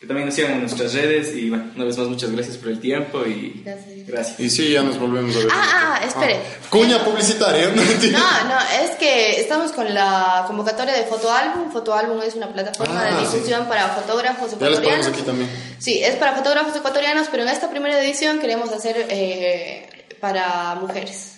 [0.01, 1.33] Que también nos sigan en nuestras redes.
[1.35, 4.07] Y bueno, una vez más, muchas gracias por el tiempo y Gracias.
[4.07, 4.39] gracias.
[4.41, 5.47] Y sí, ya nos volvemos a ver.
[5.51, 6.37] Ah, ah, espere.
[6.69, 7.69] Cuña publicitaria.
[7.69, 7.81] No.
[8.11, 11.71] No, no, es que estamos con la convocatoria de Fotoálbum.
[11.71, 15.07] Fotoálbum es una plataforma Ah, de difusión para fotógrafos Ya les ecuatorianos.
[15.07, 15.49] aquí también.
[15.79, 19.87] Sí, es para fotógrafos ecuatorianos, pero en esta primera edición queremos hacer eh,
[20.19, 21.37] para mujeres,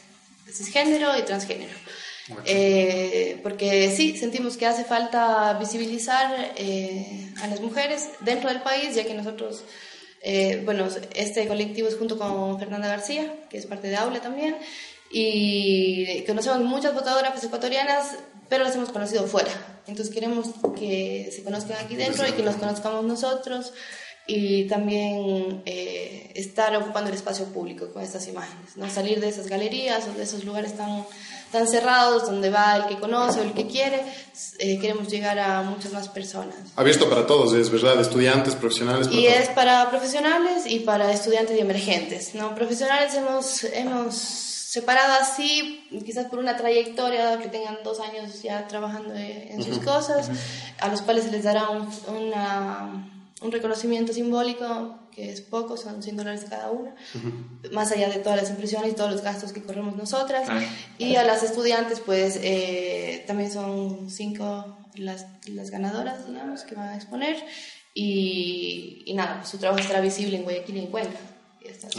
[0.52, 1.74] cisgénero y transgénero.
[2.46, 8.96] Eh, porque sí, sentimos que hace falta visibilizar eh, a las mujeres dentro del país,
[8.96, 9.64] ya que nosotros,
[10.22, 14.58] eh, bueno, este colectivo es junto con Fernanda García, que es parte de Aula también,
[15.10, 18.18] y conocemos muchas fotógrafas ecuatorianas,
[18.50, 19.52] pero las hemos conocido fuera.
[19.88, 20.48] Entonces queremos
[20.78, 23.74] que se conozcan aquí dentro y que nos conozcamos nosotros
[24.28, 29.48] y también eh, estar ocupando el espacio público con estas imágenes, no salir de esas
[29.48, 31.06] galerías o de esos lugares tan,
[31.52, 34.02] tan cerrados donde va el que conoce o el que quiere,
[34.60, 36.56] eh, queremos llegar a muchas más personas.
[36.76, 39.08] Abierto para todos, es verdad, estudiantes, profesionales.
[39.08, 39.40] para Y todos.
[39.40, 42.36] es para profesionales y para estudiantes y emergentes.
[42.36, 42.54] ¿no?
[42.54, 49.14] Profesionales hemos, hemos separado así, quizás por una trayectoria, que tengan dos años ya trabajando
[49.16, 50.30] eh, en sus cosas,
[50.80, 53.10] a los cuales se les dará un, una-
[53.42, 56.94] un reconocimiento simbólico, que es poco, son 100 dólares cada uno,
[57.72, 60.48] más allá de todas las impresiones y todos los gastos que corremos nosotras.
[60.50, 60.62] Ah.
[60.98, 66.90] Y a las estudiantes, pues eh, también son cinco las, las ganadoras, digamos, que van
[66.90, 67.38] a exponer.
[67.94, 71.20] Y, y nada, su trabajo estará visible en Guayaquil y en Cuenca.
[71.72, 71.90] Está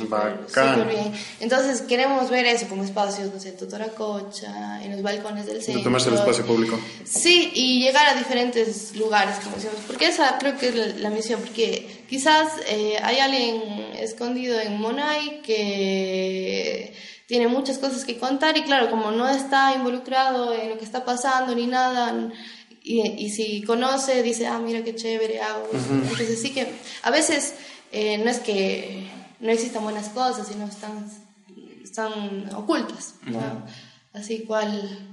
[0.75, 1.13] súper bien.
[1.41, 5.83] Entonces queremos ver eso como espacios, no sé, Totoracocha, en los balcones del De centro.
[5.85, 6.79] tomarse el espacio público.
[7.05, 11.11] Sí, y llegar a diferentes lugares, como decíamos, porque esa creo que es la, la
[11.11, 13.63] misión, porque quizás eh, hay alguien
[13.99, 16.95] escondido en Monay que
[17.27, 21.05] tiene muchas cosas que contar y claro, como no está involucrado en lo que está
[21.05, 22.31] pasando ni nada,
[22.83, 25.69] y, y si conoce, dice, ah, mira qué chévere hago.
[25.73, 26.67] Entonces sí que
[27.03, 27.53] a veces
[27.93, 29.07] eh, no es que
[29.41, 31.09] no existan buenas cosas, sino están,
[31.83, 33.15] están ocultas.
[33.27, 33.65] ¿no?
[34.13, 35.09] Así cual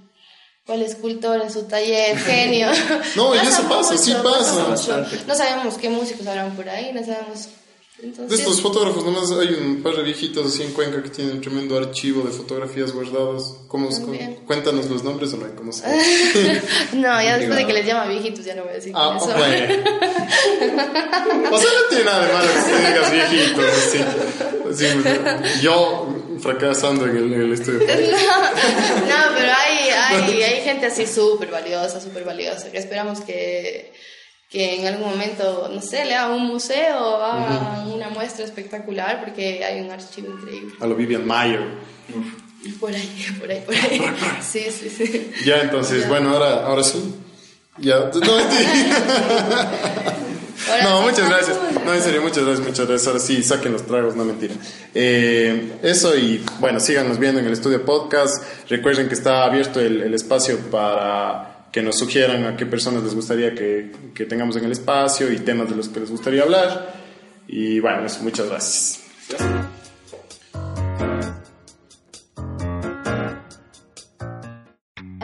[0.65, 2.67] cuál escultor en su taller, genio.
[3.15, 5.03] No, y eso pasa, sí pasa.
[5.27, 7.49] No sabemos qué músicos habrán por ahí, no sabemos.
[7.97, 11.37] De Entonces, estos fotógrafos, nomás hay un par de viejitos así en Cuenca que tienen
[11.37, 13.55] un tremendo archivo de fotografías guardadas.
[13.69, 13.87] ¿Cómo,
[14.45, 15.87] cuéntanos los nombres o no hay cómo se
[16.93, 19.35] no, ya después de que les llama viejitos, ya no voy a decir Ah, bueno.
[21.51, 23.99] O sea, no tiene nada de malo que te digas viejitos, así.
[24.69, 24.85] Así,
[25.61, 26.07] yo
[26.41, 27.79] fracasando en el, en el estudio.
[27.79, 33.93] no, pero hay, hay, hay gente así súper valiosa, súper valiosa, que esperamos que,
[34.49, 39.21] que en algún momento, no sé, le hagan un museo o hagan una muestra espectacular,
[39.23, 40.73] porque hay un archivo increíble.
[40.79, 41.61] A lo Vivian Mayer.
[42.63, 44.01] Y por ahí, por ahí, por ahí.
[44.41, 45.31] Sí, sí, sí.
[45.45, 46.09] Ya, entonces, Ya.
[46.09, 47.15] bueno, ahora, ahora sí.
[47.79, 48.11] Ya, no,
[50.83, 51.57] No, muchas gracias.
[51.85, 53.07] No, en serio, muchas gracias, muchas gracias.
[53.07, 54.53] Ahora sí, saquen los tragos, no mentira.
[54.93, 58.43] Eh, eso y bueno, síganos viendo en el estudio podcast.
[58.69, 63.13] Recuerden que está abierto el, el espacio para que nos sugieran a qué personas les
[63.13, 66.93] gustaría que, que tengamos en el espacio y temas de los que les gustaría hablar.
[67.49, 69.01] Y bueno, muchas gracias.
[69.37, 69.74] As